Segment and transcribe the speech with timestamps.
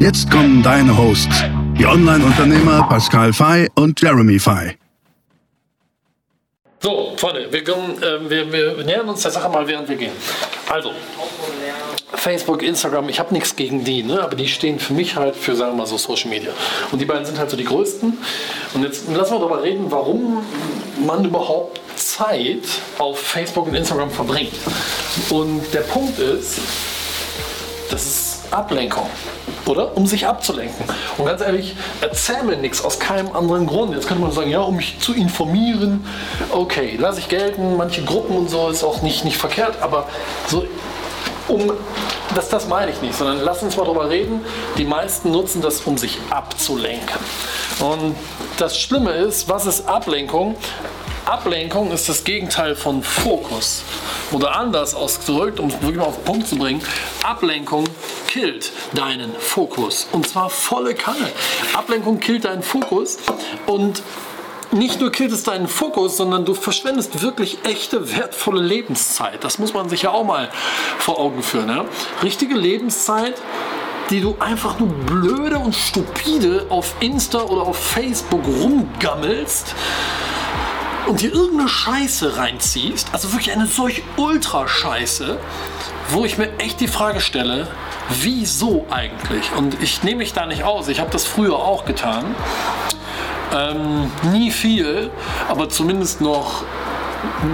[0.00, 1.44] Jetzt kommen deine Hosts,
[1.78, 4.78] die Online-Unternehmer Pascal Fay und Jeremy Fay.
[6.82, 10.14] So, Freunde, wir, kommen, äh, wir, wir, nähern uns der Sache mal, während wir gehen.
[10.70, 10.92] Also,
[12.14, 14.22] Facebook, Instagram, ich habe nichts gegen die, ne?
[14.22, 16.52] aber die stehen für mich halt für, sagen wir mal so, Social Media.
[16.90, 18.16] Und die beiden sind halt so die größten.
[18.72, 20.42] Und jetzt lassen wir darüber reden, warum
[21.06, 22.62] man überhaupt Zeit
[22.96, 24.54] auf Facebook und Instagram verbringt.
[25.28, 26.58] Und der Punkt ist,
[27.90, 29.08] das ist Ablenkung
[29.66, 29.96] oder?
[29.96, 30.84] Um sich abzulenken.
[31.16, 33.94] Und ganz ehrlich, erzähl mir nichts aus keinem anderen Grund.
[33.94, 36.04] Jetzt könnte man sagen, ja, um mich zu informieren,
[36.50, 40.08] okay, lasse ich gelten, manche Gruppen und so ist auch nicht, nicht verkehrt, aber
[40.48, 40.64] so
[41.48, 41.72] um
[42.34, 44.44] das, das meine ich nicht, sondern lass uns mal darüber reden.
[44.78, 47.18] Die meisten nutzen das, um sich abzulenken.
[47.80, 48.14] Und
[48.58, 50.56] das Schlimme ist, was ist Ablenkung?
[51.24, 53.82] Ablenkung ist das Gegenteil von Fokus.
[54.30, 56.82] Oder anders ausgedrückt, um es wirklich mal auf den Punkt zu bringen,
[57.24, 57.84] Ablenkung
[58.30, 60.06] killt deinen Fokus.
[60.12, 61.28] Und zwar volle Kanne.
[61.74, 63.18] Ablenkung killt deinen Fokus
[63.66, 64.02] und
[64.70, 69.42] nicht nur killt es deinen Fokus, sondern du verschwendest wirklich echte, wertvolle Lebenszeit.
[69.42, 70.48] Das muss man sich ja auch mal
[70.98, 71.68] vor Augen führen.
[71.68, 71.84] Ja?
[72.22, 73.34] Richtige Lebenszeit,
[74.10, 79.74] die du einfach nur blöde und stupide auf Insta oder auf Facebook rumgammelst
[81.08, 85.40] und dir irgendeine Scheiße reinziehst, also wirklich eine solch Ultra-Scheiße,
[86.12, 87.68] wo ich mir echt die Frage stelle,
[88.08, 89.52] wieso eigentlich?
[89.56, 92.34] Und ich nehme mich da nicht aus, ich habe das früher auch getan.
[93.52, 95.10] Ähm, nie viel,
[95.48, 96.64] aber zumindest noch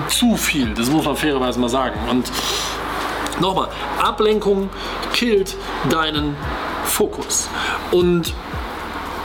[0.09, 1.99] zu viel, das muss man fairerweise mal sagen.
[2.11, 2.31] Und
[3.41, 3.69] nochmal,
[4.03, 4.69] Ablenkung
[5.15, 5.57] killt
[5.89, 6.37] deinen
[6.85, 7.49] Fokus.
[7.91, 8.35] Und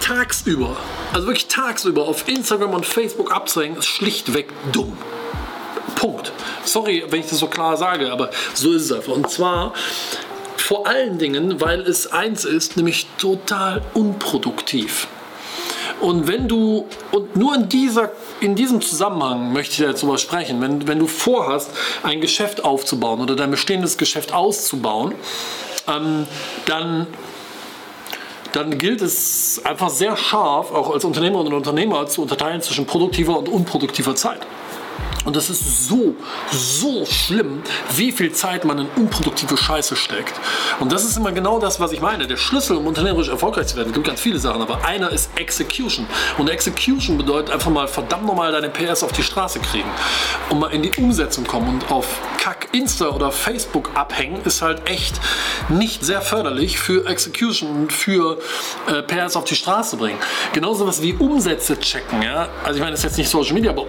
[0.01, 0.77] tagsüber
[1.13, 4.97] also wirklich tagsüber auf Instagram und Facebook abzuhängen, ist schlichtweg dumm.
[6.01, 6.31] Punkt.
[6.65, 9.13] Sorry, wenn ich das so klar sage, aber so ist es einfach.
[9.13, 9.73] Und zwar
[10.57, 15.07] vor allen Dingen, weil es eins ist, nämlich total unproduktiv.
[15.99, 20.59] Und wenn du, und nur in, dieser, in diesem Zusammenhang möchte ich jetzt sowas sprechen,
[20.59, 21.69] wenn, wenn du vorhast,
[22.01, 25.13] ein Geschäft aufzubauen oder dein bestehendes Geschäft auszubauen,
[25.87, 26.25] ähm,
[26.65, 27.05] dann
[28.53, 33.37] dann gilt es einfach sehr scharf, auch als Unternehmerinnen und Unternehmer, zu unterteilen zwischen produktiver
[33.37, 34.41] und unproduktiver Zeit.
[35.25, 36.15] Und das ist so,
[36.51, 37.61] so schlimm,
[37.95, 40.33] wie viel Zeit man in unproduktive Scheiße steckt.
[40.79, 42.27] Und das ist immer genau das, was ich meine.
[42.27, 46.07] Der Schlüssel, um unternehmerisch erfolgreich zu werden, gibt ganz viele Sachen, aber einer ist Execution.
[46.37, 49.89] Und Execution bedeutet einfach mal verdammt nochmal deine PS auf die Straße kriegen.
[50.49, 52.07] Und mal in die Umsetzung kommen und auf
[52.39, 55.19] Kack Insta oder Facebook abhängen, ist halt echt
[55.69, 58.39] nicht sehr förderlich für Execution und für
[58.87, 60.17] äh, PS auf die Straße bringen.
[60.53, 62.21] Genauso was wie Umsätze checken.
[62.21, 62.49] Ja?
[62.63, 63.85] Also ich meine, das ist jetzt nicht Social Media, aber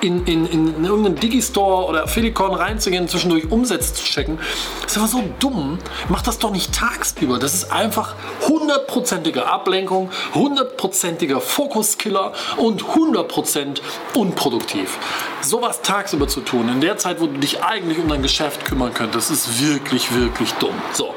[0.00, 4.38] in in, in, in irgendeinen Digistore oder Affilicorn reinzugehen, zwischendurch Umsätze zu checken,
[4.86, 5.78] ist einfach so dumm.
[6.08, 7.38] Mach das doch nicht tagsüber.
[7.38, 8.14] Das ist einfach
[8.48, 13.80] hundertprozentige Ablenkung, hundertprozentiger Fokuskiller und 100%
[14.14, 14.98] unproduktiv.
[15.40, 18.92] Sowas tagsüber zu tun, in der Zeit, wo du dich eigentlich um dein Geschäft kümmern
[18.94, 20.74] könntest, ist wirklich, wirklich dumm.
[20.92, 21.14] So.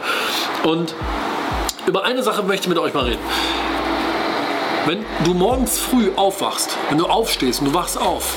[0.63, 0.95] Und
[1.85, 3.19] über eine Sache möchte ich mit euch mal reden.
[4.85, 8.35] Wenn du morgens früh aufwachst, wenn du aufstehst und du wachst auf,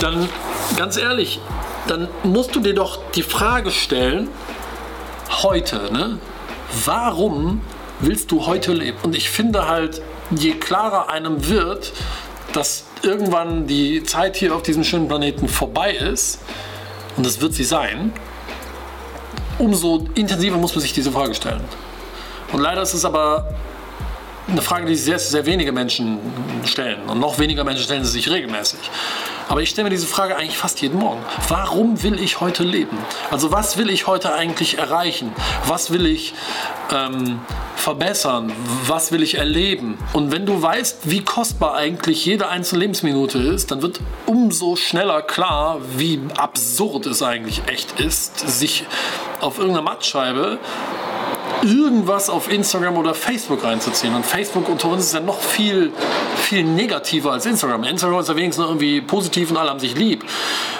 [0.00, 0.28] dann
[0.76, 1.40] ganz ehrlich,
[1.86, 4.28] dann musst du dir doch die Frage stellen,
[5.42, 6.18] heute, ne?
[6.84, 7.60] Warum
[8.00, 8.98] willst du heute leben?
[9.02, 11.92] Und ich finde halt, je klarer einem wird,
[12.52, 16.40] dass irgendwann die Zeit hier auf diesem schönen Planeten vorbei ist,
[17.16, 18.12] und das wird sie sein,
[19.58, 21.64] umso intensiver muss man sich diese Frage stellen.
[22.52, 23.54] Und leider ist es aber
[24.50, 26.18] eine Frage, die sehr, sehr wenige Menschen
[26.64, 27.02] stellen.
[27.08, 28.78] Und noch weniger Menschen stellen sie sich regelmäßig.
[29.48, 31.20] Aber ich stelle mir diese Frage eigentlich fast jeden Morgen.
[31.48, 32.96] Warum will ich heute leben?
[33.30, 35.32] Also was will ich heute eigentlich erreichen?
[35.66, 36.34] Was will ich
[36.92, 37.40] ähm,
[37.74, 38.52] verbessern?
[38.86, 39.98] Was will ich erleben?
[40.12, 45.22] Und wenn du weißt, wie kostbar eigentlich jede einzelne Lebensminute ist, dann wird umso schneller
[45.22, 48.84] klar, wie absurd es eigentlich echt ist, sich
[49.40, 50.58] auf irgendeiner Mattscheibe
[51.62, 54.14] irgendwas auf Instagram oder Facebook reinzuziehen.
[54.14, 55.92] Und Facebook unter uns ist ja noch viel,
[56.36, 57.84] viel negativer als Instagram.
[57.84, 60.24] Instagram ist ja wenigstens noch irgendwie positiv und alle haben sich lieb.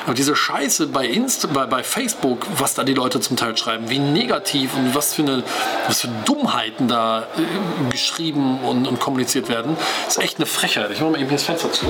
[0.04, 3.90] Aber diese Scheiße bei, Insta, bei, bei Facebook, was da die Leute zum Teil schreiben,
[3.90, 5.42] wie negativ und was für, eine,
[5.86, 9.76] was für Dummheiten da äh, geschrieben und, und kommuniziert werden,
[10.08, 10.90] ist echt eine Frechheit.
[10.90, 11.86] Ich mache mal eben hier das Fenster zu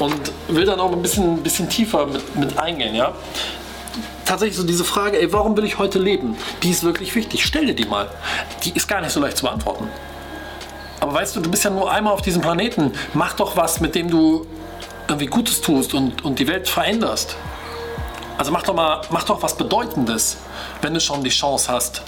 [0.00, 2.94] und will dann auch ein bisschen, bisschen tiefer mit, mit eingehen.
[2.94, 3.12] Ja?
[4.30, 6.36] Tatsächlich so diese Frage, ey, warum will ich heute leben?
[6.62, 7.44] Die ist wirklich wichtig.
[7.44, 8.08] Stell dir die mal.
[8.62, 9.88] Die ist gar nicht so leicht zu beantworten.
[11.00, 12.92] Aber weißt du, du bist ja nur einmal auf diesem Planeten.
[13.12, 14.46] Mach doch was, mit dem du
[15.08, 17.34] irgendwie Gutes tust und, und die Welt veränderst.
[18.38, 20.36] Also mach doch mal, mach doch was Bedeutendes,
[20.80, 22.02] wenn du schon die Chance hast,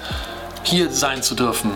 [0.62, 1.72] hier sein zu dürfen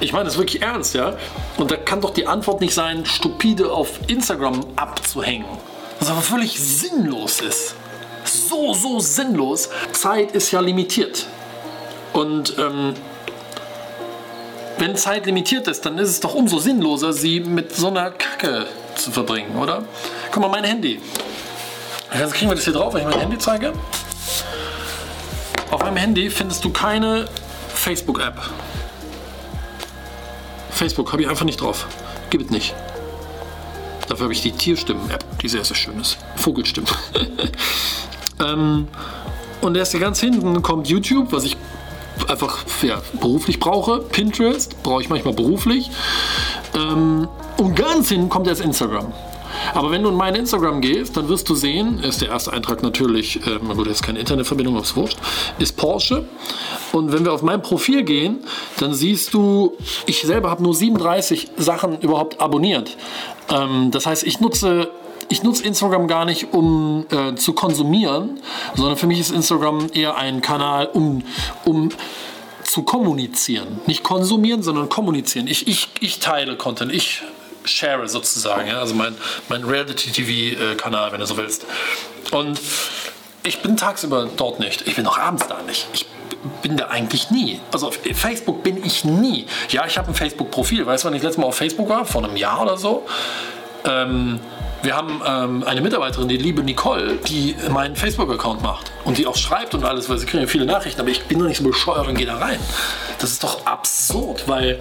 [0.00, 1.16] ich meine das wirklich ernst, ja.
[1.56, 5.44] Und da kann doch die Antwort nicht sein, stupide auf Instagram abzuhängen.
[5.98, 7.74] Was aber völlig sinnlos ist.
[8.38, 9.68] So, so sinnlos.
[9.92, 11.26] Zeit ist ja limitiert.
[12.12, 12.94] Und ähm,
[14.78, 18.66] wenn Zeit limitiert ist, dann ist es doch umso sinnloser, sie mit so einer Kacke
[18.94, 19.84] zu verbringen, oder?
[20.30, 21.00] Guck mal, mein Handy.
[22.16, 23.72] Jetzt kriegen wir das hier drauf, wenn ich mein Handy zeige.
[25.70, 27.28] Auf meinem Handy findest du keine
[27.74, 28.40] Facebook-App.
[30.70, 31.86] Facebook habe ich einfach nicht drauf.
[32.30, 32.74] Gibt es nicht.
[34.08, 36.16] Dafür habe ich die Tierstimmen-App, die sehr, sehr schön ist.
[36.36, 36.88] Vogelstimmen.
[38.44, 38.88] ähm,
[39.60, 41.56] und erst ganz hinten kommt YouTube, was ich
[42.28, 44.00] einfach ja, beruflich brauche.
[44.00, 45.90] Pinterest brauche ich manchmal beruflich.
[46.74, 49.12] Ähm, und ganz hinten kommt erst Instagram.
[49.74, 52.82] Aber wenn du in mein Instagram gehst, dann wirst du sehen, ist der erste Eintrag
[52.82, 55.18] natürlich, äh, gut, jetzt keine Internetverbindung, aufs Wurscht,
[55.58, 56.24] ist Porsche.
[56.92, 58.38] Und wenn wir auf mein Profil gehen,
[58.78, 59.76] dann siehst du,
[60.06, 62.96] ich selber habe nur 37 Sachen überhaupt abonniert.
[63.50, 64.90] Ähm, das heißt, ich nutze
[65.28, 68.40] ich nutze Instagram gar nicht, um äh, zu konsumieren,
[68.74, 71.22] sondern für mich ist Instagram eher ein Kanal, um,
[71.64, 71.90] um
[72.64, 73.80] zu kommunizieren.
[73.86, 75.46] Nicht konsumieren, sondern kommunizieren.
[75.46, 77.22] Ich, ich, ich teile Content, ich
[77.64, 78.78] share sozusagen, ja?
[78.78, 79.14] also mein,
[79.48, 81.66] mein Reality-TV-Kanal, wenn du so willst.
[82.30, 82.60] Und
[83.42, 85.86] ich bin tagsüber dort nicht, ich bin auch abends da nicht.
[85.92, 86.06] Ich
[86.62, 87.60] bin da eigentlich nie.
[87.72, 89.46] Also auf Facebook bin ich nie.
[89.70, 90.86] Ja, ich habe ein Facebook-Profil.
[90.86, 92.04] Weißt du, wann ich letztes Mal auf Facebook war?
[92.04, 93.06] Vor einem Jahr oder so.
[93.84, 94.38] Ähm,
[94.82, 99.36] wir haben ähm, eine Mitarbeiterin, die liebe Nicole, die meinen Facebook-Account macht und die auch
[99.36, 102.06] schreibt und alles, weil sie kriegen viele Nachrichten, aber ich bin doch nicht so bescheuert
[102.06, 102.58] und gehe da rein.
[103.18, 104.78] Das ist doch absurd, weil,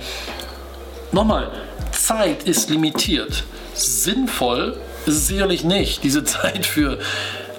[1.11, 1.51] nochmal,
[1.91, 3.43] Zeit ist limitiert.
[3.73, 6.99] Sinnvoll ist es sicherlich nicht, diese Zeit für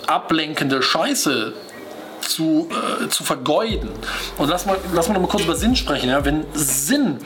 [0.07, 1.53] ablenkende Scheiße
[2.21, 3.91] zu, äh, zu vergeuden.
[4.37, 6.09] Und lass mal, lass mal noch mal kurz über Sinn sprechen.
[6.09, 6.25] Ja?
[6.25, 7.19] Wenn Sinn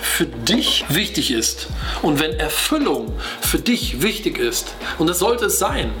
[0.00, 1.68] für dich wichtig ist
[2.02, 5.92] und wenn Erfüllung für dich wichtig ist, und das sollte es sein,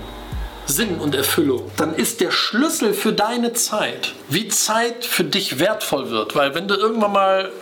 [0.66, 6.10] Sinn und Erfüllung, dann ist der Schlüssel für deine Zeit, wie Zeit für dich wertvoll
[6.10, 6.36] wird.
[6.36, 7.52] Weil wenn du irgendwann mal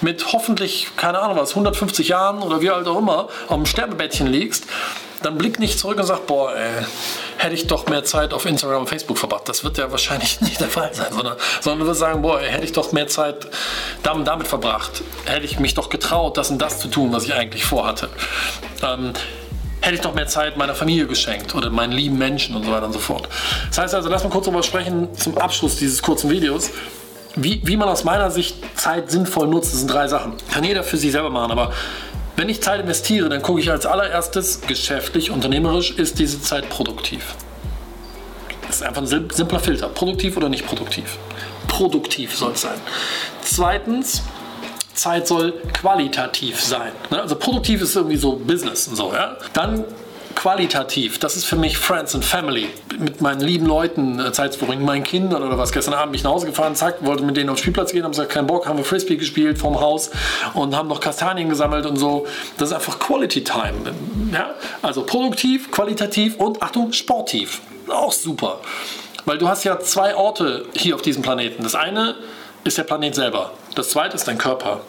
[0.00, 4.66] mit hoffentlich, keine Ahnung was, 150 Jahren oder wie alt auch immer, dem Sterbebettchen liegst,
[5.24, 6.84] dann blick nicht zurück und sag, boah, ey,
[7.38, 9.48] hätte ich doch mehr Zeit auf Instagram und Facebook verbracht.
[9.48, 12.50] Das wird ja wahrscheinlich nicht der Fall sein, sondern, sondern du wirst sagen, boah, ey,
[12.50, 13.48] hätte ich doch mehr Zeit
[14.02, 15.02] damit, damit verbracht.
[15.24, 18.08] Hätte ich mich doch getraut, das und das zu tun, was ich eigentlich vorhatte.
[18.82, 19.12] Ähm,
[19.80, 22.86] hätte ich doch mehr Zeit meiner Familie geschenkt oder meinen lieben Menschen und so weiter
[22.86, 23.28] und so fort.
[23.68, 26.70] Das heißt also, lass mal kurz darüber sprechen zum Abschluss dieses kurzen Videos.
[27.34, 30.34] Wie, wie man aus meiner Sicht Zeit sinnvoll nutzt, das sind drei Sachen.
[30.52, 31.72] Kann jeder für sich selber machen, aber
[32.36, 37.34] wenn ich Zeit investiere, dann gucke ich als allererstes, geschäftlich, unternehmerisch, ist diese Zeit produktiv.
[38.66, 39.88] Das ist einfach ein simpler Filter.
[39.88, 41.18] Produktiv oder nicht produktiv?
[41.68, 42.80] Produktiv soll es sein.
[43.42, 44.22] Zweitens,
[44.94, 46.92] Zeit soll qualitativ sein.
[47.10, 47.20] Ne?
[47.20, 49.12] Also produktiv ist irgendwie so Business und so.
[49.12, 49.36] Ja?
[49.52, 49.84] Dann
[50.42, 52.68] qualitativ, das ist für mich Friends and Family.
[52.98, 55.70] Mit meinen lieben Leuten äh, Zeit zu verbringen, meinen Kindern oder was.
[55.70, 58.10] Gestern Abend bin ich nach Hause gefahren, zack, wollte mit denen aufs Spielplatz gehen, haben
[58.10, 60.10] gesagt, keinen Bock, haben wir Frisbee gespielt vorm Haus
[60.54, 62.26] und haben noch Kastanien gesammelt und so.
[62.58, 63.94] Das ist einfach Quality Time.
[64.32, 64.50] Ja?
[64.82, 67.60] Also produktiv, qualitativ und Achtung, sportiv.
[67.86, 68.58] Auch super.
[69.24, 71.62] Weil du hast ja zwei Orte hier auf diesem Planeten.
[71.62, 72.16] Das eine
[72.64, 73.52] ist der Planet selber.
[73.76, 74.80] Das zweite ist dein Körper.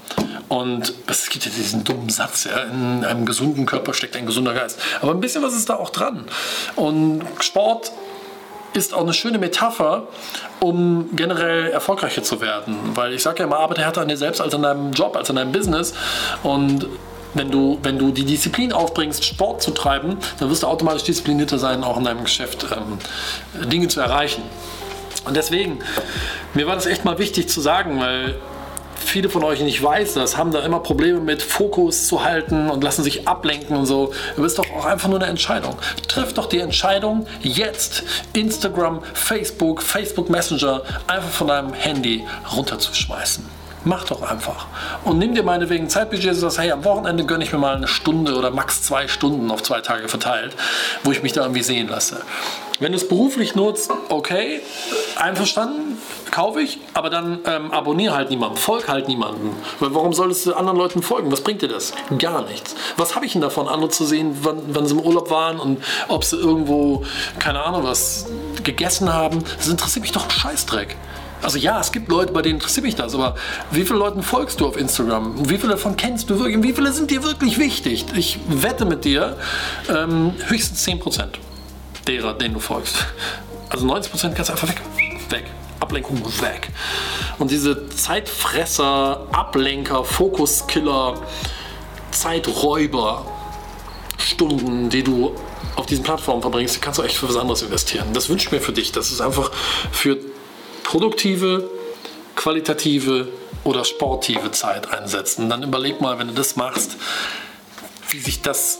[0.50, 4.54] Und es gibt ja diesen dummen Satz, ja, in einem gesunden Körper steckt ein gesunder
[4.54, 4.80] Geist.
[5.02, 6.26] Aber ein bisschen was ist da auch dran.
[6.76, 7.92] Und Sport
[8.74, 10.08] ist auch eine schöne Metapher,
[10.60, 12.76] um generell erfolgreicher zu werden.
[12.96, 15.30] Weil ich sage ja immer, arbeite härter an dir selbst als an deinem Job, als
[15.30, 15.94] an deinem Business.
[16.42, 16.88] Und
[17.34, 21.58] wenn du, wenn du die Disziplin aufbringst, Sport zu treiben, dann wirst du automatisch disziplinierter
[21.58, 24.44] sein, auch in deinem Geschäft ähm, Dinge zu erreichen.
[25.26, 25.80] Und deswegen,
[26.54, 28.36] mir war das echt mal wichtig zu sagen, weil
[29.03, 32.69] viele von euch, und ich weiß das, haben da immer Probleme mit Fokus zu halten
[32.69, 34.12] und lassen sich ablenken und so.
[34.36, 35.75] Aber ist doch auch einfach nur eine Entscheidung.
[36.07, 42.24] Trifft doch die Entscheidung, jetzt Instagram, Facebook, Facebook Messenger einfach von deinem Handy
[42.55, 43.45] runterzuschmeißen.
[43.86, 44.67] Mach doch einfach.
[45.03, 48.36] Und nimm dir meinetwegen Zeitbudget sagst, hey, am Wochenende gönne ich mir mal eine Stunde
[48.36, 50.55] oder max zwei Stunden auf zwei Tage verteilt,
[51.03, 52.22] wo ich mich da irgendwie sehen lasse.
[52.84, 54.60] Wenn du es beruflich nutzt, okay,
[55.16, 55.98] einverstanden,
[56.32, 59.56] kaufe ich, aber dann ähm, abonniere halt niemanden, folg halt niemanden.
[59.80, 61.32] Weil warum solltest du anderen Leuten folgen?
[61.32, 61.94] Was bringt dir das?
[62.20, 62.75] Gar nichts.
[62.98, 65.82] Was habe ich denn davon, andere zu sehen, wann, wann sie im Urlaub waren und
[66.10, 67.06] ob sie irgendwo,
[67.40, 68.25] keine Ahnung, was
[68.66, 69.46] gegessen haben?
[69.56, 70.98] Das interessiert mich doch ein Scheißdreck.
[71.42, 73.36] Also ja, es gibt Leute, bei denen interessiert mich das, aber
[73.72, 75.50] wie viele Leuten folgst du auf Instagram?
[75.50, 76.62] Wie viele davon kennst du wirklich?
[76.62, 78.08] Wie viele sind dir wirklich wichtig?
[78.13, 79.38] Ich wette mit dir,
[79.88, 81.28] ähm, höchstens 10%
[82.07, 83.05] derer, denen du folgst.
[83.69, 84.81] Also 90% kannst du einfach weg.
[85.29, 85.45] Weg.
[85.79, 86.69] Ablenkung weg.
[87.39, 91.22] Und diese Zeitfresser, Ablenker, Fokuskiller,
[92.12, 93.25] Zeiträuber,
[94.17, 95.36] Stunden, die du
[95.75, 98.07] auf diesen Plattformen verbringst, die kannst du echt für was anderes investieren.
[98.13, 98.91] Das wünsche ich mir für dich.
[98.91, 99.51] Das ist einfach
[99.91, 100.17] für
[100.83, 101.69] produktive,
[102.36, 103.27] qualitative
[103.63, 105.50] oder sportive Zeit einsetzen.
[105.50, 106.98] Dann überleg mal, wenn du das machst,
[108.10, 108.79] wie sich das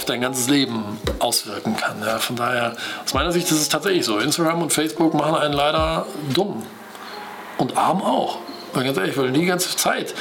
[0.00, 2.00] auf dein ganzes Leben auswirken kann.
[2.00, 4.18] Ja, von daher, aus meiner Sicht ist es tatsächlich so.
[4.18, 6.62] Instagram und Facebook machen einen leider dumm.
[7.58, 8.38] Und arm auch.
[8.72, 10.14] Weil ganz ehrlich, weil die ganze Zeit,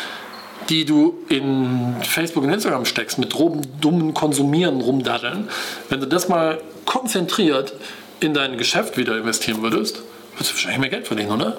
[0.68, 5.48] die du in Facebook und Instagram steckst, mit dummen Konsumieren rumdaddeln,
[5.88, 7.72] wenn du das mal konzentriert
[8.20, 10.02] in dein Geschäft wieder investieren würdest,
[10.34, 11.56] würdest du wahrscheinlich mehr Geld verdienen, oder?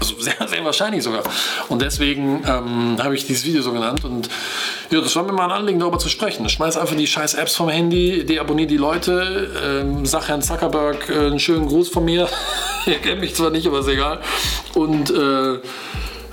[0.00, 1.22] Also sehr, sehr wahrscheinlich sogar.
[1.68, 4.04] Und deswegen ähm, habe ich dieses Video so genannt.
[4.04, 4.28] Und
[4.90, 6.48] ja, das war mir mal ein Anliegen, darüber zu sprechen.
[6.48, 11.26] Schmeiß einfach die scheiß Apps vom Handy, deabonniere die Leute, ähm, sag Herrn Zuckerberg äh,
[11.26, 12.28] einen schönen Gruß von mir.
[12.86, 14.20] er kennt mich zwar nicht, aber ist egal.
[14.74, 15.58] Und äh,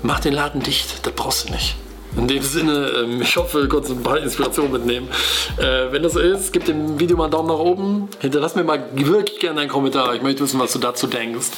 [0.02, 1.76] mach den Laden dicht, das brauchst du nicht.
[2.16, 5.08] In dem Sinne, ähm, ich hoffe, du konntest ein paar Inspirationen mitnehmen.
[5.56, 8.08] Äh, wenn das so ist, gib dem Video mal einen Daumen nach oben.
[8.20, 10.14] Hinterlass mir mal wirklich gerne einen Kommentar.
[10.14, 11.48] Ich möchte wissen, was du dazu denkst.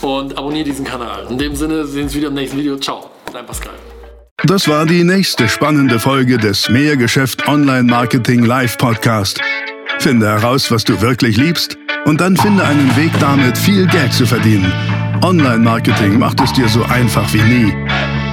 [0.00, 1.26] Und abonniere diesen Kanal.
[1.30, 2.76] In dem Sinne, sehen wir uns wieder im nächsten Video.
[2.78, 3.72] Ciao, dein Pascal.
[4.44, 9.40] Das war die nächste spannende Folge des Mehrgeschäft Online Marketing Live Podcast.
[10.00, 14.26] Finde heraus, was du wirklich liebst und dann finde einen Weg damit, viel Geld zu
[14.26, 14.72] verdienen.
[15.22, 17.72] Online Marketing macht es dir so einfach wie nie.